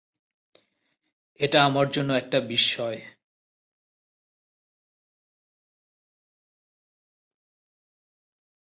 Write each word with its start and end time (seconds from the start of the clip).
এটা 1.39 1.59
আমার 1.65 1.87
জন্য 1.91 2.09
একটা 2.13 2.37
বিশ্ময়। 2.41 2.99